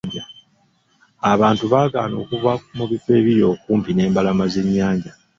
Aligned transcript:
Abantu 1.31 1.63
baagaana 1.73 2.15
okuva 2.23 2.51
mu 2.77 2.83
bifo 2.91 3.09
ebiri 3.19 3.41
okumpi 3.53 3.91
n'embalama 3.93 4.45
z'ennyanja. 4.51 5.11